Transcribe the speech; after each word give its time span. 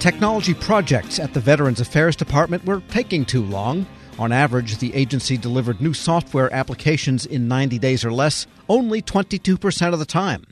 Technology 0.00 0.54
projects 0.54 1.18
at 1.18 1.34
the 1.34 1.40
Veterans 1.40 1.78
Affairs 1.78 2.16
Department 2.16 2.64
were 2.64 2.80
taking 2.88 3.22
too 3.22 3.44
long. 3.44 3.84
On 4.18 4.32
average, 4.32 4.78
the 4.78 4.94
agency 4.94 5.36
delivered 5.36 5.78
new 5.78 5.92
software 5.92 6.50
applications 6.54 7.26
in 7.26 7.48
90 7.48 7.78
days 7.78 8.02
or 8.02 8.10
less, 8.10 8.46
only 8.66 9.02
22% 9.02 9.92
of 9.92 9.98
the 9.98 10.06
time. 10.06 10.46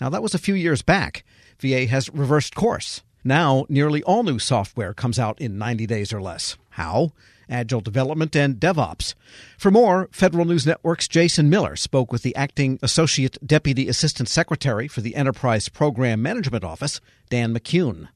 Now, 0.00 0.08
that 0.08 0.22
was 0.22 0.34
a 0.34 0.38
few 0.38 0.54
years 0.54 0.82
back. 0.82 1.24
VA 1.58 1.86
has 1.86 2.10
reversed 2.10 2.54
course. 2.54 3.02
Now, 3.24 3.66
nearly 3.68 4.04
all 4.04 4.22
new 4.22 4.38
software 4.38 4.94
comes 4.94 5.18
out 5.18 5.40
in 5.40 5.58
90 5.58 5.84
days 5.86 6.12
or 6.12 6.22
less. 6.22 6.56
How? 6.70 7.10
Agile 7.48 7.80
development 7.80 8.36
and 8.36 8.60
DevOps. 8.60 9.14
For 9.58 9.72
more, 9.72 10.10
Federal 10.12 10.44
News 10.44 10.64
Network's 10.64 11.08
Jason 11.08 11.50
Miller 11.50 11.74
spoke 11.74 12.12
with 12.12 12.22
the 12.22 12.36
acting 12.36 12.78
Associate 12.82 13.36
Deputy 13.44 13.88
Assistant 13.88 14.28
Secretary 14.28 14.86
for 14.86 15.00
the 15.00 15.16
Enterprise 15.16 15.68
Program 15.68 16.22
Management 16.22 16.62
Office, 16.62 17.00
Dan 17.30 17.52
McCune. 17.52 18.06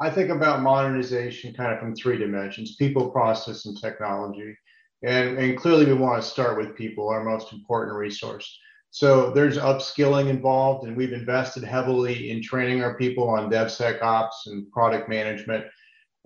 I 0.00 0.08
think 0.08 0.30
about 0.30 0.62
modernization 0.62 1.52
kind 1.52 1.74
of 1.74 1.78
from 1.78 1.94
three 1.94 2.16
dimensions 2.16 2.76
people, 2.76 3.10
process, 3.10 3.66
and 3.66 3.78
technology. 3.78 4.56
And, 5.02 5.38
and 5.38 5.58
clearly, 5.58 5.86
we 5.86 5.92
want 5.92 6.22
to 6.22 6.28
start 6.28 6.56
with 6.56 6.74
people, 6.74 7.08
our 7.08 7.22
most 7.22 7.52
important 7.52 7.96
resource. 7.96 8.58
So 8.90 9.30
there's 9.30 9.58
upskilling 9.58 10.28
involved, 10.28 10.86
and 10.86 10.96
we've 10.96 11.12
invested 11.12 11.64
heavily 11.64 12.30
in 12.30 12.42
training 12.42 12.82
our 12.82 12.96
people 12.96 13.28
on 13.28 13.50
DevSecOps 13.50 14.46
and 14.46 14.70
product 14.72 15.08
management. 15.08 15.66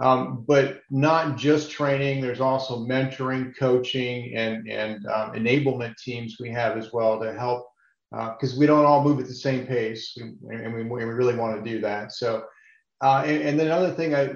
Um, 0.00 0.44
but 0.48 0.80
not 0.90 1.36
just 1.36 1.70
training, 1.70 2.20
there's 2.20 2.40
also 2.40 2.84
mentoring, 2.84 3.56
coaching, 3.56 4.34
and, 4.34 4.68
and 4.68 5.06
um, 5.06 5.32
enablement 5.32 5.96
teams 5.98 6.36
we 6.40 6.50
have 6.50 6.76
as 6.76 6.92
well 6.92 7.20
to 7.20 7.32
help 7.32 7.68
because 8.10 8.54
uh, 8.54 8.56
we 8.58 8.66
don't 8.66 8.86
all 8.86 9.04
move 9.04 9.20
at 9.20 9.26
the 9.26 9.34
same 9.34 9.66
pace, 9.66 10.16
and 10.16 10.74
we, 10.74 10.82
we 10.84 11.04
really 11.04 11.36
want 11.36 11.62
to 11.62 11.70
do 11.70 11.80
that. 11.80 12.12
So 12.12 12.44
uh, 13.02 13.22
and, 13.26 13.42
and 13.42 13.60
then 13.60 13.66
another 13.66 13.92
thing 13.92 14.14
I 14.14 14.34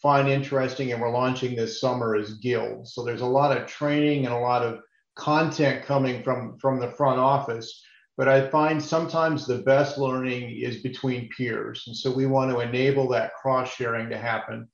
find 0.00 0.28
interesting, 0.28 0.92
and 0.92 1.00
we're 1.00 1.10
launching 1.10 1.54
this 1.54 1.80
summer, 1.80 2.16
is 2.16 2.34
guilds. 2.34 2.94
So 2.94 3.04
there's 3.04 3.20
a 3.20 3.26
lot 3.26 3.56
of 3.56 3.66
training 3.66 4.24
and 4.24 4.34
a 4.34 4.38
lot 4.38 4.62
of 4.62 4.80
content 5.16 5.84
coming 5.84 6.22
from 6.22 6.58
from 6.58 6.80
the 6.80 6.92
front 6.92 7.18
office. 7.18 7.82
But 8.16 8.28
I 8.28 8.48
find 8.48 8.82
sometimes 8.82 9.46
the 9.46 9.58
best 9.58 9.96
learning 9.96 10.50
is 10.50 10.82
between 10.82 11.30
peers, 11.36 11.84
and 11.86 11.96
so 11.96 12.10
we 12.10 12.26
want 12.26 12.50
to 12.50 12.60
enable 12.60 13.08
that 13.08 13.34
cross 13.34 13.72
sharing 13.72 14.10
to 14.10 14.18
happen. 14.18 14.68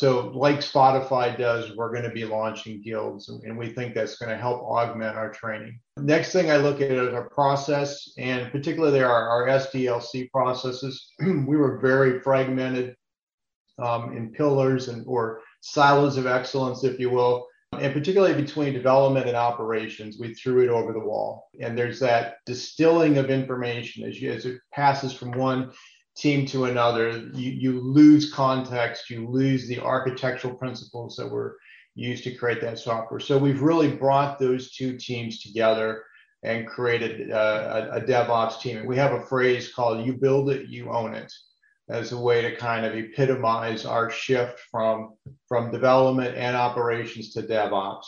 So, 0.00 0.28
like 0.28 0.60
Spotify 0.60 1.36
does, 1.36 1.76
we're 1.76 1.92
going 1.92 2.08
to 2.08 2.14
be 2.14 2.24
launching 2.24 2.80
guilds, 2.80 3.28
and, 3.28 3.58
we 3.58 3.68
think 3.68 3.94
that's 3.94 4.16
going 4.16 4.30
to 4.30 4.36
help 4.38 4.62
augment 4.62 5.14
our 5.14 5.30
training. 5.30 5.78
Next 5.98 6.32
thing 6.32 6.50
I 6.50 6.56
look 6.56 6.80
at 6.80 6.90
is 6.90 7.12
our 7.12 7.28
process, 7.28 8.10
and 8.16 8.50
particularly 8.50 9.02
our, 9.02 9.28
our 9.28 9.46
SDLC 9.48 10.30
processes. 10.30 11.12
we 11.20 11.58
were 11.58 11.76
very 11.80 12.18
fragmented 12.20 12.96
um, 13.78 14.16
in 14.16 14.32
pillars 14.32 14.88
and 14.88 15.04
or 15.06 15.42
silos 15.60 16.16
of 16.16 16.26
excellence, 16.26 16.82
if 16.82 16.98
you 16.98 17.10
will. 17.10 17.46
And 17.78 17.92
particularly 17.92 18.40
between 18.40 18.72
development 18.72 19.26
and 19.26 19.36
operations, 19.36 20.16
we 20.18 20.32
threw 20.32 20.64
it 20.64 20.70
over 20.70 20.94
the 20.94 20.98
wall. 20.98 21.50
And 21.60 21.76
there's 21.76 22.00
that 22.00 22.36
distilling 22.46 23.18
of 23.18 23.28
information 23.28 24.08
as, 24.08 24.18
you, 24.18 24.32
as 24.32 24.46
it 24.46 24.60
passes 24.72 25.12
from 25.12 25.32
one 25.32 25.72
team 26.16 26.46
to 26.46 26.64
another. 26.64 27.10
You, 27.34 27.50
you 27.50 27.80
lose 27.80 28.32
context, 28.32 29.10
you 29.10 29.28
lose 29.28 29.68
the 29.68 29.80
architectural 29.80 30.54
principles 30.54 31.16
that 31.16 31.28
were 31.28 31.56
used 31.94 32.24
to 32.24 32.34
create 32.34 32.60
that 32.60 32.78
software. 32.78 33.20
So 33.20 33.38
we've 33.38 33.62
really 33.62 33.90
brought 33.90 34.38
those 34.38 34.72
two 34.72 34.96
teams 34.96 35.40
together 35.40 36.04
and 36.42 36.66
created 36.66 37.30
uh, 37.30 37.88
a, 37.92 37.96
a, 37.96 38.00
DevOps 38.00 38.60
team. 38.60 38.78
And 38.78 38.88
we 38.88 38.96
have 38.96 39.12
a 39.12 39.26
phrase 39.26 39.72
called 39.72 40.06
"You 40.06 40.14
build 40.14 40.50
it, 40.50 40.68
you 40.68 40.90
own 40.90 41.14
it." 41.14 41.32
As 41.88 42.12
a 42.12 42.18
way 42.18 42.40
to 42.40 42.54
kind 42.54 42.86
of 42.86 42.94
epitomize 42.94 43.84
our 43.84 44.10
shift 44.10 44.60
from 44.70 45.14
from 45.48 45.72
development 45.72 46.36
and 46.36 46.56
operations 46.56 47.32
to 47.32 47.42
DevOps. 47.42 48.04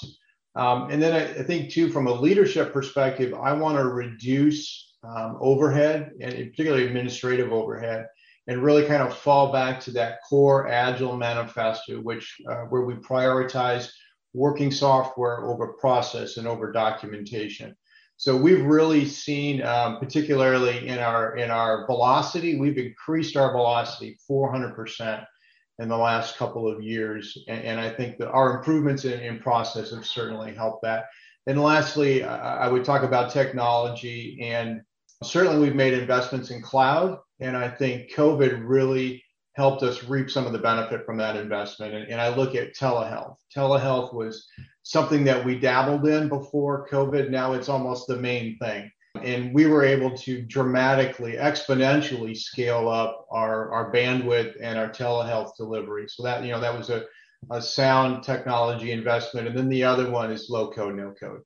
Um, 0.55 0.91
and 0.91 1.03
then 1.03 1.13
I, 1.15 1.41
I, 1.41 1.43
think 1.43 1.71
too, 1.71 1.91
from 1.91 2.07
a 2.07 2.13
leadership 2.13 2.73
perspective, 2.73 3.35
I 3.35 3.53
want 3.55 3.79
to 3.79 3.85
reduce 3.87 4.92
um, 5.05 5.37
overhead 5.41 6.13
and 6.21 6.33
particularly 6.33 6.87
administrative 6.87 7.53
overhead 7.53 8.07
and 8.49 8.63
really 8.63 8.87
kind 8.87 9.03
of 9.03 9.17
fall 9.17 9.53
back 9.53 9.81
to 9.81 9.91
that 9.93 10.19
core 10.29 10.69
agile 10.69 11.17
manifesto, 11.17 12.01
which 12.01 12.41
uh, 12.49 12.63
where 12.71 12.83
we 12.83 12.95
prioritize 12.95 13.91
working 14.35 14.71
software 14.71 15.45
over 15.45 15.75
process 15.75 16.37
and 16.37 16.49
over 16.49 16.73
documentation. 16.73 17.77
So 18.17 18.37
we've 18.37 18.65
really 18.65 19.05
seen, 19.05 19.63
um, 19.63 19.99
particularly 19.99 20.89
in 20.89 20.99
our 20.99 21.37
in 21.37 21.51
our 21.51 21.87
velocity, 21.87 22.59
we've 22.59 22.79
increased 22.79 23.37
our 23.37 23.53
velocity 23.53 24.19
400% 24.31 25.25
in 25.79 25.89
the 25.89 25.97
last 25.97 26.37
couple 26.37 26.71
of 26.71 26.83
years, 26.83 27.37
and, 27.49 27.65
and 27.65 27.81
I 27.81 27.91
think 27.91 28.19
that 28.19 28.31
our 28.31 28.59
improvements 28.59 29.05
in, 29.05 29.19
in 29.21 29.41
process 29.41 29.91
have 29.91 30.07
certainly 30.07 30.55
helped 30.55 30.83
that. 30.83 31.07
And 31.47 31.61
lastly, 31.61 32.23
I, 32.23 32.67
I 32.67 32.69
would 32.69 32.85
talk 32.85 33.03
about 33.03 33.33
technology, 33.33 34.39
and 34.41 34.83
certainly 35.23 35.59
we've 35.59 35.75
made 35.75 35.95
investments 35.95 36.51
in 36.51 36.63
cloud 36.63 37.19
and 37.43 37.57
I 37.57 37.69
think 37.69 38.13
COVID 38.13 38.63
really 38.65 39.23
helped 39.55 39.83
us 39.83 40.05
reap 40.05 40.31
some 40.31 40.47
of 40.47 40.53
the 40.53 40.59
benefit 40.59 41.05
from 41.05 41.19
that 41.19 41.37
investment. 41.37 41.95
And, 41.95 42.09
and, 42.09 42.21
I 42.21 42.35
look 42.35 42.55
at 42.55 42.75
telehealth. 42.75 43.37
Telehealth 43.55 44.15
was 44.15 44.47
something 44.83 45.25
that 45.25 45.45
we 45.45 45.59
dabbled 45.59 46.07
in 46.07 46.29
before 46.29 46.89
COVID. 46.89 47.31
Now 47.31 47.53
it's 47.53 47.69
almost 47.69 48.07
the 48.07 48.17
main 48.17 48.57
thing. 48.59 48.91
And 49.23 49.53
we 49.55 49.67
were 49.67 49.85
able 49.85 50.17
to 50.19 50.41
dramatically, 50.43 51.35
exponentially 51.35 52.35
scale 52.35 52.89
up 52.89 53.27
our, 53.31 53.71
our 53.71 53.93
bandwidth 53.93 54.57
and 54.63 54.79
our 54.79 54.89
telehealth 54.89 55.51
delivery. 55.59 56.07
So 56.09 56.23
that, 56.23 56.43
you 56.45 56.53
know, 56.53 56.61
that 56.61 56.77
was 56.77 56.89
a, 56.89 57.05
a 57.51 57.61
sound 57.61 58.23
technology 58.23 58.93
investment. 58.93 59.49
And 59.49 59.59
then 59.59 59.69
the 59.69 59.85
other 59.85 60.11
one 60.11 60.33
is 60.33 60.49
low 60.49 60.71
code, 60.71 60.97
no 60.97 61.13
code. 61.13 61.43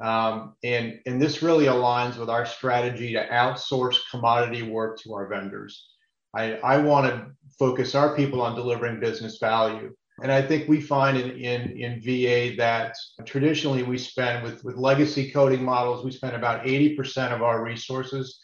Um, 0.00 0.54
and, 0.64 0.98
and 1.06 1.20
this 1.20 1.42
really 1.42 1.66
aligns 1.66 2.16
with 2.16 2.28
our 2.28 2.44
strategy 2.44 3.12
to 3.12 3.26
outsource 3.28 3.98
commodity 4.10 4.62
work 4.62 4.98
to 5.00 5.14
our 5.14 5.28
vendors. 5.28 5.88
I, 6.34 6.54
I 6.56 6.78
want 6.78 7.06
to 7.06 7.26
focus 7.58 7.94
our 7.94 8.16
people 8.16 8.42
on 8.42 8.56
delivering 8.56 9.00
business 9.00 9.38
value. 9.38 9.94
And 10.22 10.30
I 10.30 10.42
think 10.42 10.68
we 10.68 10.80
find 10.80 11.16
in, 11.16 11.30
in, 11.32 11.70
in 11.76 12.00
VA 12.00 12.56
that 12.56 12.96
traditionally 13.24 13.82
we 13.82 13.98
spend 13.98 14.42
with, 14.42 14.64
with 14.64 14.76
legacy 14.76 15.30
coding 15.30 15.62
models, 15.62 16.04
we 16.04 16.10
spend 16.10 16.36
about 16.36 16.64
80% 16.64 17.32
of 17.32 17.42
our 17.42 17.62
resources 17.62 18.40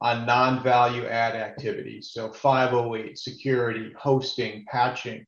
on 0.00 0.26
non-value 0.26 1.06
add 1.06 1.34
activities. 1.34 2.10
So 2.12 2.32
508, 2.32 3.18
security, 3.18 3.92
hosting, 3.98 4.64
patching, 4.70 5.26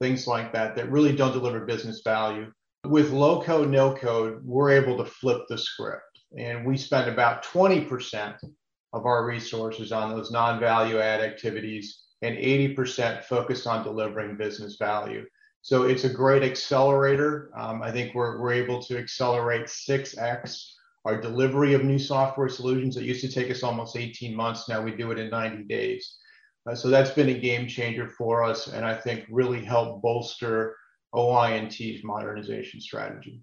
things 0.00 0.26
like 0.26 0.52
that, 0.52 0.74
that 0.76 0.90
really 0.90 1.14
don't 1.14 1.32
deliver 1.32 1.64
business 1.64 2.02
value 2.04 2.52
with 2.84 3.10
low 3.10 3.42
code, 3.42 3.70
no 3.70 3.94
code, 3.94 4.40
we're 4.44 4.70
able 4.70 4.96
to 4.98 5.04
flip 5.04 5.42
the 5.48 5.58
script. 5.58 6.02
And 6.36 6.66
we 6.66 6.76
spend 6.76 7.10
about 7.10 7.44
20% 7.44 8.36
of 8.92 9.06
our 9.06 9.24
resources 9.24 9.92
on 9.92 10.10
those 10.10 10.30
non 10.30 10.60
value 10.60 10.98
add 10.98 11.20
activities 11.20 12.04
and 12.22 12.36
80% 12.36 13.24
focused 13.24 13.66
on 13.66 13.84
delivering 13.84 14.36
business 14.36 14.76
value. 14.78 15.24
So 15.62 15.84
it's 15.84 16.04
a 16.04 16.12
great 16.12 16.42
accelerator. 16.42 17.50
Um, 17.56 17.82
I 17.82 17.90
think 17.90 18.14
we're, 18.14 18.40
we're 18.40 18.52
able 18.52 18.82
to 18.82 18.98
accelerate 18.98 19.66
6x 19.66 20.72
our 21.04 21.20
delivery 21.20 21.74
of 21.74 21.84
new 21.84 21.98
software 21.98 22.48
solutions. 22.48 22.96
It 22.96 23.04
used 23.04 23.22
to 23.22 23.32
take 23.32 23.50
us 23.50 23.62
almost 23.62 23.96
18 23.96 24.34
months. 24.34 24.68
Now 24.68 24.82
we 24.82 24.94
do 24.94 25.10
it 25.10 25.18
in 25.18 25.30
90 25.30 25.64
days. 25.64 26.18
Uh, 26.68 26.74
so 26.74 26.88
that's 26.88 27.10
been 27.10 27.30
a 27.30 27.38
game 27.38 27.66
changer 27.66 28.08
for 28.08 28.42
us, 28.42 28.66
and 28.66 28.84
I 28.84 28.94
think 28.94 29.24
really 29.30 29.64
helped 29.64 30.02
bolster 30.02 30.76
OI&T's 31.18 32.04
modernization 32.04 32.80
strategy. 32.80 33.42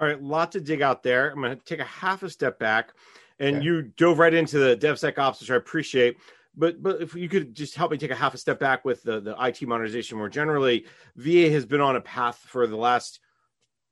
All 0.00 0.08
right, 0.08 0.20
lot 0.20 0.50
to 0.52 0.60
dig 0.60 0.82
out 0.82 1.02
there. 1.02 1.30
I'm 1.30 1.40
going 1.40 1.56
to 1.56 1.64
take 1.64 1.78
a 1.78 1.84
half 1.84 2.22
a 2.22 2.30
step 2.30 2.58
back, 2.58 2.92
and 3.38 3.56
okay. 3.56 3.64
you 3.64 3.82
dove 3.82 4.18
right 4.18 4.32
into 4.32 4.58
the 4.58 4.76
DevSecOps, 4.76 5.40
which 5.40 5.50
I 5.50 5.56
appreciate. 5.56 6.16
But 6.56 6.82
but 6.82 7.00
if 7.00 7.14
you 7.14 7.28
could 7.28 7.54
just 7.54 7.76
help 7.76 7.90
me 7.90 7.98
take 7.98 8.10
a 8.10 8.16
half 8.16 8.34
a 8.34 8.38
step 8.38 8.58
back 8.58 8.84
with 8.84 9.02
the, 9.02 9.20
the 9.20 9.36
IT 9.40 9.62
modernization 9.62 10.18
more 10.18 10.28
generally, 10.28 10.86
VA 11.16 11.50
has 11.50 11.64
been 11.66 11.80
on 11.80 11.96
a 11.96 12.00
path 12.00 12.36
for 12.36 12.66
the 12.66 12.76
last 12.76 13.20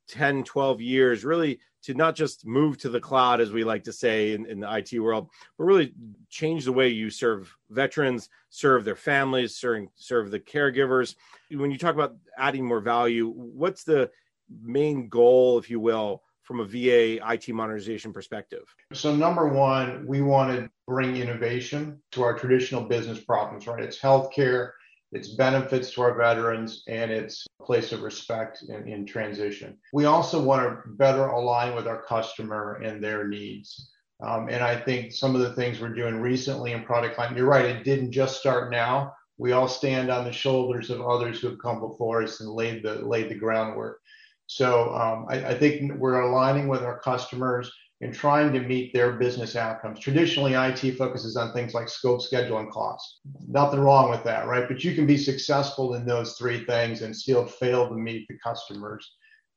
10, 0.09 0.43
12 0.43 0.81
years, 0.81 1.23
really 1.23 1.59
to 1.83 1.93
not 1.93 2.15
just 2.15 2.45
move 2.45 2.77
to 2.79 2.89
the 2.89 2.99
cloud, 2.99 3.41
as 3.41 3.51
we 3.51 3.63
like 3.63 3.83
to 3.83 3.93
say 3.93 4.33
in, 4.33 4.45
in 4.45 4.59
the 4.59 4.75
IT 4.75 4.99
world, 4.99 5.29
but 5.57 5.63
really 5.63 5.93
change 6.29 6.65
the 6.65 6.71
way 6.71 6.87
you 6.89 7.09
serve 7.09 7.55
veterans, 7.69 8.29
serve 8.49 8.85
their 8.85 8.95
families, 8.95 9.55
serve, 9.55 9.87
serve 9.95 10.31
the 10.31 10.39
caregivers. 10.39 11.15
When 11.49 11.71
you 11.71 11.77
talk 11.77 11.95
about 11.95 12.15
adding 12.37 12.65
more 12.65 12.81
value, 12.81 13.29
what's 13.29 13.83
the 13.83 14.09
main 14.61 15.09
goal, 15.09 15.57
if 15.57 15.69
you 15.69 15.79
will, 15.79 16.23
from 16.43 16.59
a 16.59 16.65
VA 16.65 17.19
IT 17.33 17.49
modernization 17.49 18.11
perspective? 18.11 18.63
So, 18.93 19.15
number 19.15 19.47
one, 19.47 20.05
we 20.05 20.21
want 20.21 20.55
to 20.55 20.69
bring 20.87 21.15
innovation 21.15 22.01
to 22.11 22.23
our 22.23 22.37
traditional 22.37 22.83
business 22.83 23.19
problems, 23.19 23.67
right? 23.67 23.83
It's 23.83 23.99
healthcare, 23.99 24.71
its 25.11 25.29
benefits 25.29 25.91
to 25.91 26.01
our 26.01 26.13
veterans, 26.13 26.83
and 26.87 27.11
its 27.11 27.45
place 27.61 27.91
of 27.91 28.01
respect 28.01 28.63
in, 28.69 28.87
in 28.87 29.05
transition. 29.05 29.77
We 29.93 30.05
also 30.05 30.41
want 30.41 30.61
to 30.63 30.89
better 30.89 31.27
align 31.27 31.75
with 31.75 31.87
our 31.87 32.01
customer 32.03 32.81
and 32.83 33.03
their 33.03 33.27
needs. 33.27 33.91
Um, 34.21 34.49
and 34.49 34.63
I 34.63 34.79
think 34.79 35.11
some 35.11 35.35
of 35.35 35.41
the 35.41 35.53
things 35.53 35.79
we're 35.79 35.89
doing 35.89 36.21
recently 36.21 36.73
in 36.73 36.83
product 36.83 37.17
line, 37.17 37.35
you're 37.35 37.45
right, 37.45 37.65
it 37.65 37.83
didn't 37.83 38.11
just 38.11 38.39
start 38.39 38.71
now. 38.71 39.13
We 39.37 39.53
all 39.53 39.67
stand 39.67 40.11
on 40.11 40.23
the 40.23 40.31
shoulders 40.31 40.91
of 40.91 41.01
others 41.01 41.39
who 41.39 41.49
have 41.49 41.59
come 41.59 41.79
before 41.79 42.21
us 42.21 42.39
and 42.41 42.49
laid 42.49 42.83
the 42.83 42.95
laid 42.95 43.29
the 43.29 43.35
groundwork. 43.35 43.99
So 44.45 44.93
um, 44.93 45.25
I, 45.29 45.51
I 45.51 45.57
think 45.57 45.93
we're 45.95 46.21
aligning 46.21 46.67
with 46.67 46.83
our 46.83 46.99
customers 46.99 47.71
and 48.01 48.13
trying 48.13 48.51
to 48.51 48.59
meet 48.59 48.93
their 48.93 49.13
business 49.13 49.55
outcomes. 49.55 49.99
Traditionally, 49.99 50.53
IT 50.53 50.97
focuses 50.97 51.37
on 51.37 51.53
things 51.53 51.75
like 51.75 51.87
scope, 51.87 52.21
schedule, 52.21 52.57
and 52.57 52.71
cost. 52.71 53.21
Nothing 53.47 53.79
wrong 53.79 54.09
with 54.09 54.23
that, 54.23 54.47
right? 54.47 54.67
But 54.67 54.83
you 54.83 54.95
can 54.95 55.05
be 55.05 55.17
successful 55.17 55.93
in 55.93 56.05
those 56.05 56.33
three 56.33 56.65
things 56.65 57.03
and 57.03 57.15
still 57.15 57.45
fail 57.45 57.87
to 57.87 57.95
meet 57.95 58.27
the 58.27 58.37
customer's 58.43 59.07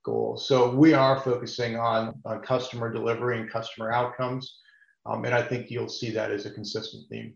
goals. 0.05 0.46
So 0.46 0.75
we 0.75 0.93
are 0.93 1.20
focusing 1.20 1.76
on, 1.76 2.20
on 2.26 2.43
customer 2.43 2.93
delivery 2.93 3.41
and 3.41 3.50
customer 3.50 3.91
outcomes. 3.91 4.61
Um, 5.06 5.25
and 5.25 5.35
I 5.35 5.43
think 5.43 5.70
you'll 5.70 5.88
see 5.88 6.11
that 6.11 6.31
as 6.31 6.44
a 6.44 6.50
consistent 6.50 7.08
theme. 7.11 7.35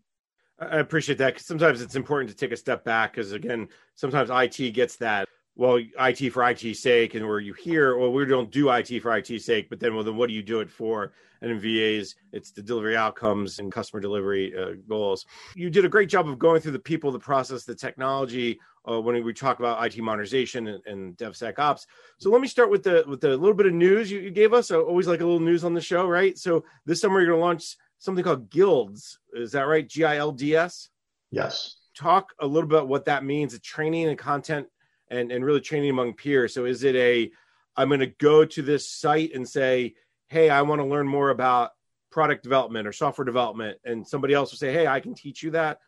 I 0.60 0.78
appreciate 0.78 1.18
that 1.18 1.34
because 1.34 1.46
sometimes 1.46 1.80
it's 1.80 1.96
important 1.96 2.30
to 2.30 2.36
take 2.36 2.52
a 2.52 2.56
step 2.56 2.84
back 2.84 3.12
because 3.12 3.32
again, 3.32 3.68
sometimes 3.94 4.28
IT 4.30 4.72
gets 4.72 4.96
that 4.96 5.28
well, 5.58 5.80
IT 5.98 6.30
for 6.30 6.48
IT's 6.48 6.78
sake, 6.78 7.16
and 7.16 7.26
where 7.26 7.40
you 7.40 7.52
hear, 7.52 7.98
well, 7.98 8.12
we 8.12 8.24
don't 8.24 8.48
do 8.48 8.70
IT 8.70 9.00
for 9.02 9.16
IT's 9.16 9.44
sake, 9.44 9.68
but 9.68 9.80
then, 9.80 9.92
well, 9.92 10.04
then 10.04 10.16
what 10.16 10.28
do 10.28 10.34
you 10.34 10.42
do 10.42 10.60
it 10.60 10.70
for? 10.70 11.12
And 11.42 11.50
in 11.50 11.58
VAs, 11.58 12.14
it's 12.32 12.52
the 12.52 12.62
delivery 12.62 12.96
outcomes 12.96 13.58
and 13.58 13.72
customer 13.72 14.00
delivery 14.00 14.56
uh, 14.56 14.74
goals. 14.88 15.26
You 15.56 15.68
did 15.68 15.84
a 15.84 15.88
great 15.88 16.08
job 16.08 16.28
of 16.28 16.38
going 16.38 16.60
through 16.60 16.72
the 16.72 16.78
people, 16.78 17.10
the 17.10 17.18
process, 17.18 17.64
the 17.64 17.74
technology 17.74 18.60
uh, 18.88 19.00
when 19.00 19.22
we 19.24 19.32
talk 19.32 19.58
about 19.58 19.84
IT 19.84 20.00
modernization 20.00 20.68
and, 20.68 20.86
and 20.86 21.16
DevSecOps. 21.16 21.86
So 22.18 22.30
let 22.30 22.40
me 22.40 22.46
start 22.46 22.70
with 22.70 22.84
the 22.84 23.04
with 23.08 23.20
the 23.20 23.30
little 23.30 23.54
bit 23.54 23.66
of 23.66 23.72
news 23.72 24.10
you, 24.10 24.20
you 24.20 24.30
gave 24.30 24.52
us. 24.52 24.70
I 24.70 24.76
always 24.76 25.08
like 25.08 25.20
a 25.20 25.24
little 25.24 25.40
news 25.40 25.64
on 25.64 25.74
the 25.74 25.80
show, 25.80 26.06
right? 26.06 26.38
So 26.38 26.64
this 26.86 27.00
summer 27.00 27.20
you're 27.20 27.30
going 27.30 27.40
to 27.40 27.44
launch 27.44 27.76
something 27.98 28.22
called 28.22 28.48
Guilds. 28.48 29.18
Is 29.32 29.52
that 29.52 29.62
right? 29.62 29.88
G 29.88 30.04
I 30.04 30.18
L 30.18 30.30
D 30.30 30.54
S. 30.54 30.88
Yes. 31.32 31.76
Talk 31.96 32.32
a 32.40 32.46
little 32.46 32.68
bit 32.68 32.78
about 32.78 32.88
what 32.88 33.04
that 33.06 33.24
means. 33.24 33.52
The 33.52 33.58
training 33.58 34.08
and 34.08 34.16
content 34.16 34.68
and 35.10 35.32
and 35.32 35.44
really 35.44 35.60
training 35.60 35.90
among 35.90 36.14
peers. 36.14 36.54
So 36.54 36.64
is 36.64 36.84
it 36.84 36.96
a 36.96 37.30
I'm 37.76 37.88
going 37.88 38.00
to 38.00 38.06
go 38.06 38.44
to 38.44 38.62
this 38.62 38.90
site 38.90 39.34
and 39.34 39.48
say, 39.48 39.94
"Hey, 40.28 40.50
I 40.50 40.62
want 40.62 40.80
to 40.80 40.86
learn 40.86 41.06
more 41.06 41.30
about 41.30 41.70
product 42.10 42.42
development 42.42 42.88
or 42.88 42.92
software 42.92 43.24
development," 43.24 43.78
and 43.84 44.06
somebody 44.06 44.34
else 44.34 44.50
will 44.50 44.58
say, 44.58 44.72
"Hey, 44.72 44.86
I 44.86 45.00
can 45.00 45.14
teach 45.14 45.42
you 45.42 45.50
that." 45.52 45.78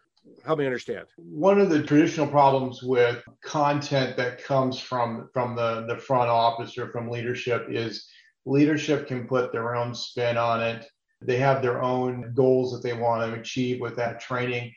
Help 0.45 0.59
me 0.59 0.67
understand. 0.67 1.07
One 1.17 1.61
of 1.61 1.71
the 1.71 1.83
traditional 1.83 2.27
problems 2.27 2.83
with 2.83 3.23
content 3.43 4.17
that 4.17 4.43
comes 4.43 4.79
from 4.79 5.29
from 5.33 5.57
the 5.57 5.87
the 5.89 5.97
front 5.97 6.29
office 6.29 6.77
or 6.79 6.89
from 6.91 7.11
leadership 7.11 7.67
is 7.69 8.09
leadership 8.47 9.07
can 9.07 9.27
put 9.27 9.53
their 9.53 9.75
own 9.75 9.95
spin 9.95 10.37
on 10.37 10.63
it. 10.63 10.87
They 11.23 11.37
have 11.37 11.63
their 11.63 11.83
own 11.83 12.33
goals 12.35 12.73
that 12.73 12.83
they 12.83 12.95
want 12.95 13.31
to 13.31 13.39
achieve 13.39 13.81
with 13.81 13.97
that 13.97 14.21
training 14.21 14.73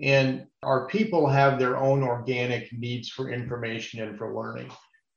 and 0.00 0.46
our 0.62 0.86
people 0.86 1.26
have 1.26 1.58
their 1.58 1.76
own 1.76 2.02
organic 2.02 2.72
needs 2.72 3.08
for 3.08 3.30
information 3.30 4.02
and 4.02 4.18
for 4.18 4.34
learning. 4.34 4.70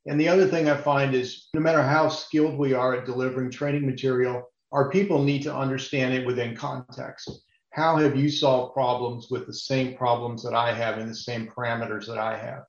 And 0.05 0.19
the 0.19 0.29
other 0.29 0.47
thing 0.47 0.69
I 0.69 0.77
find 0.77 1.13
is 1.13 1.47
no 1.53 1.59
matter 1.59 1.83
how 1.83 2.09
skilled 2.09 2.57
we 2.57 2.73
are 2.73 2.95
at 2.95 3.05
delivering 3.05 3.51
training 3.51 3.85
material, 3.85 4.49
our 4.71 4.89
people 4.89 5.23
need 5.23 5.43
to 5.43 5.55
understand 5.55 6.13
it 6.13 6.25
within 6.25 6.55
context. 6.55 7.29
How 7.71 7.97
have 7.97 8.15
you 8.15 8.29
solved 8.29 8.73
problems 8.73 9.27
with 9.29 9.45
the 9.45 9.53
same 9.53 9.95
problems 9.95 10.43
that 10.43 10.53
I 10.53 10.73
have 10.73 10.97
and 10.97 11.09
the 11.09 11.15
same 11.15 11.47
parameters 11.47 12.07
that 12.07 12.17
I 12.17 12.37
have? 12.37 12.63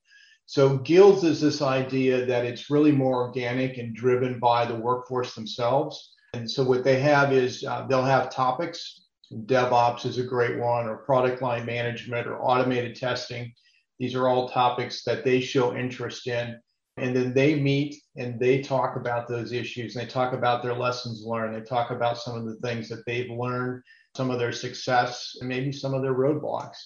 So 0.47 0.79
Guilds 0.79 1.23
is 1.23 1.41
this 1.41 1.63
idea 1.63 2.27
that 2.27 2.45
it's 2.45 2.71
really 2.71 2.93
more 2.93 3.23
organic 3.23 3.79
and 3.79 3.95
driven 3.95 4.41
by 4.41 4.65
the 4.65 4.75
workforce 4.75 5.35
themselves. 5.35 6.17
And 6.35 6.51
so 6.51 6.65
what 6.65 6.83
they 6.83 6.99
have 7.01 7.33
is 7.33 7.65
uh, 7.65 7.87
they'll 7.87 8.03
have 8.03 8.31
topics 8.31 9.07
DevOps 9.33 10.07
is 10.07 10.19
a 10.19 10.25
great 10.25 10.59
one, 10.59 10.87
or 10.87 10.99
product 10.99 11.41
line 11.43 11.65
management, 11.65 12.27
or 12.27 12.41
automated 12.41 12.97
testing. 12.97 13.53
These 13.99 14.15
are 14.15 14.29
all 14.29 14.49
topics 14.49 15.05
that 15.05 15.25
they 15.25 15.41
show 15.41 15.77
interest 15.77 16.27
in. 16.27 16.59
And 16.97 17.15
then 17.15 17.33
they 17.33 17.55
meet 17.55 17.97
and 18.17 18.39
they 18.39 18.61
talk 18.61 18.97
about 18.97 19.29
those 19.29 19.53
issues. 19.53 19.95
They 19.95 20.07
talk 20.07 20.33
about 20.33 20.63
their 20.63 20.75
lessons 20.75 21.25
learned. 21.25 21.55
They 21.55 21.65
talk 21.65 21.91
about 21.91 22.19
some 22.19 22.37
of 22.37 22.45
the 22.45 22.57
things 22.57 22.89
that 22.89 23.05
they've 23.07 23.31
learned, 23.31 23.83
some 24.17 24.31
of 24.31 24.39
their 24.39 24.53
success, 24.53 25.37
and 25.41 25.49
maybe 25.49 25.73
some 25.73 25.95
of 25.95 26.03
their 26.03 26.15
roadblocks. 26.15 26.77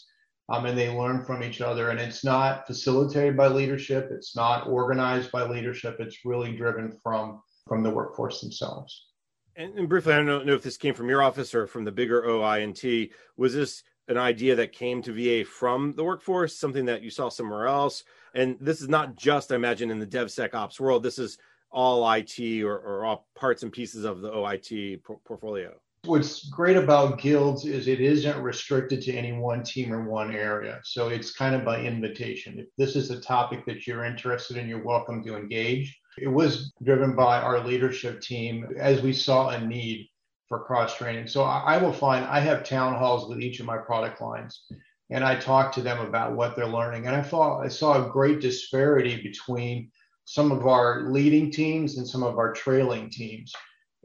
Um, 0.50 0.66
and 0.66 0.76
they 0.76 0.90
learn 0.90 1.24
from 1.24 1.42
each 1.42 1.62
other. 1.62 1.88
And 1.88 1.98
it's 1.98 2.22
not 2.22 2.66
facilitated 2.66 3.36
by 3.36 3.48
leadership. 3.48 4.10
It's 4.12 4.36
not 4.36 4.68
organized 4.68 5.32
by 5.32 5.48
leadership. 5.48 5.96
It's 6.00 6.24
really 6.24 6.54
driven 6.54 6.92
from 7.02 7.42
from 7.66 7.82
the 7.82 7.90
workforce 7.90 8.40
themselves. 8.42 9.06
And, 9.56 9.78
and, 9.78 9.88
briefly, 9.88 10.12
I 10.12 10.22
don't 10.22 10.46
know 10.46 10.54
if 10.54 10.62
this 10.62 10.76
came 10.76 10.94
from 10.94 11.08
your 11.08 11.22
office 11.22 11.54
or 11.54 11.66
from 11.66 11.84
the 11.84 11.92
bigger 11.92 12.22
OINT. 12.22 13.10
Was 13.36 13.54
this 13.54 13.84
an 14.08 14.18
idea 14.18 14.56
that 14.56 14.72
came 14.72 15.00
to 15.02 15.12
VA 15.12 15.48
from 15.48 15.92
the 15.92 16.02
workforce, 16.02 16.56
something 16.56 16.84
that 16.86 17.02
you 17.02 17.10
saw 17.10 17.28
somewhere 17.28 17.66
else? 17.66 18.04
And 18.34 18.56
this 18.60 18.80
is 18.80 18.88
not 18.88 19.14
just, 19.14 19.52
I 19.52 19.54
imagine, 19.54 19.90
in 19.90 20.00
the 20.00 20.06
DevSecOps 20.06 20.80
world. 20.80 21.04
This 21.04 21.18
is 21.20 21.38
all 21.70 22.10
IT 22.12 22.62
or, 22.62 22.76
or 22.78 23.04
all 23.04 23.28
parts 23.36 23.62
and 23.62 23.72
pieces 23.72 24.04
of 24.04 24.20
the 24.20 24.30
OIT 24.30 25.02
portfolio. 25.24 25.72
What's 26.04 26.48
great 26.50 26.76
about 26.76 27.18
guilds 27.18 27.64
is 27.64 27.88
it 27.88 28.00
isn't 28.00 28.42
restricted 28.42 29.00
to 29.02 29.12
any 29.14 29.32
one 29.32 29.62
team 29.62 29.92
or 29.92 30.08
one 30.08 30.34
area. 30.34 30.80
So 30.84 31.08
it's 31.08 31.32
kind 31.32 31.54
of 31.54 31.64
by 31.64 31.80
invitation. 31.80 32.58
If 32.58 32.66
this 32.76 32.94
is 32.94 33.10
a 33.10 33.20
topic 33.20 33.64
that 33.66 33.86
you're 33.86 34.04
interested 34.04 34.56
in, 34.56 34.68
you're 34.68 34.84
welcome 34.84 35.24
to 35.24 35.36
engage. 35.36 35.98
It 36.18 36.28
was 36.28 36.72
driven 36.82 37.14
by 37.14 37.40
our 37.40 37.64
leadership 37.64 38.20
team 38.20 38.66
as 38.78 39.02
we 39.02 39.12
saw 39.12 39.48
a 39.48 39.60
need 39.60 40.08
for 40.48 40.64
cross 40.64 40.96
training. 40.96 41.26
So 41.26 41.42
I 41.42 41.78
will 41.78 41.92
find 41.92 42.24
I 42.24 42.40
have 42.40 42.64
town 42.64 42.94
halls 42.94 43.28
with 43.28 43.40
each 43.40 43.60
of 43.60 43.66
my 43.66 43.78
product 43.78 44.20
lines 44.20 44.64
and 45.10 45.24
I 45.24 45.36
talk 45.36 45.72
to 45.72 45.82
them 45.82 46.00
about 46.00 46.34
what 46.34 46.56
they're 46.56 46.66
learning. 46.66 47.06
And 47.06 47.16
I 47.16 47.22
saw 47.22 47.60
I 47.60 47.68
saw 47.68 48.04
a 48.04 48.10
great 48.10 48.40
disparity 48.40 49.22
between 49.22 49.90
some 50.24 50.50
of 50.50 50.66
our 50.66 51.10
leading 51.10 51.50
teams 51.50 51.98
and 51.98 52.08
some 52.08 52.22
of 52.22 52.38
our 52.38 52.52
trailing 52.52 53.10
teams. 53.10 53.52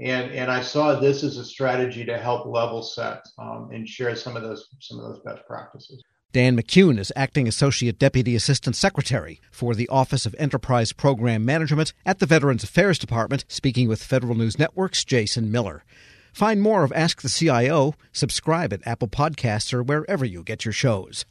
And, 0.02 0.32
and 0.32 0.50
I 0.50 0.62
saw 0.62 1.00
this 1.00 1.24
as 1.24 1.38
a 1.38 1.44
strategy 1.44 2.06
to 2.06 2.18
help 2.18 2.46
level 2.46 2.82
set 2.82 3.26
um, 3.38 3.70
and 3.74 3.88
share 3.88 4.16
some 4.16 4.38
of 4.38 4.44
those 4.44 4.68
some 4.80 5.00
of 5.00 5.06
those 5.06 5.22
best 5.24 5.46
practices. 5.46 6.04
Dan 6.32 6.56
McCune 6.56 7.00
is 7.00 7.12
Acting 7.16 7.48
Associate 7.48 7.98
Deputy 7.98 8.36
Assistant 8.36 8.76
Secretary 8.76 9.42
for 9.50 9.74
the 9.74 9.90
Office 9.90 10.28
of 10.28 10.36
Enterprise 10.38 10.94
Program 10.94 11.44
Management 11.44 11.92
at 12.06 12.20
the 12.20 12.28
Veterans 12.28 12.64
Affairs 12.64 13.00
Department, 13.00 13.46
speaking 13.48 13.88
with 13.88 14.04
Federal 14.04 14.36
News 14.36 14.60
Network's 14.60 15.04
Jason 15.04 15.52
Miller. 15.52 15.84
Find 16.32 16.62
more 16.62 16.84
of 16.84 16.94
Ask 16.94 17.24
the 17.24 17.30
CIO, 17.30 17.96
subscribe 18.12 18.72
at 18.72 18.86
Apple 18.86 19.08
Podcasts 19.08 19.74
or 19.74 19.82
wherever 19.82 20.24
you 20.24 20.44
get 20.44 20.66
your 20.66 20.72
shows. 20.72 21.26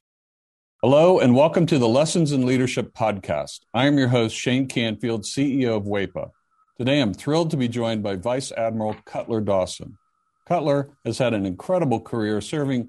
Hello, 0.82 1.20
and 1.20 1.36
welcome 1.36 1.66
to 1.66 1.78
the 1.78 1.86
Lessons 1.86 2.32
in 2.32 2.44
Leadership 2.44 2.92
podcast. 2.92 3.60
I 3.72 3.86
am 3.86 3.98
your 3.98 4.08
host, 4.08 4.34
Shane 4.34 4.66
Canfield, 4.66 5.22
CEO 5.22 5.76
of 5.76 5.84
WAEPA. 5.84 6.30
Today, 6.76 7.00
I'm 7.00 7.14
thrilled 7.14 7.52
to 7.52 7.56
be 7.56 7.68
joined 7.68 8.02
by 8.02 8.16
Vice 8.16 8.50
Admiral 8.50 8.96
Cutler 9.04 9.40
Dawson. 9.40 9.96
Cutler 10.48 10.90
has 11.04 11.18
had 11.18 11.34
an 11.34 11.46
incredible 11.46 12.00
career 12.00 12.40
serving 12.40 12.88